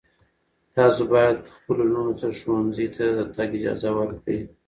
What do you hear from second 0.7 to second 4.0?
تاسو باید خپلو لوڼو ته ښوونځي ته د تګ اجازه